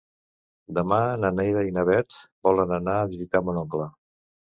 Demà 0.77 0.99
na 1.25 1.31
Neida 1.35 1.63
i 1.69 1.75
na 1.77 1.85
Bet 1.91 2.19
volen 2.51 2.77
anar 2.83 2.99
a 2.99 3.07
visitar 3.15 3.47
mon 3.47 3.65
oncle. 3.67 3.93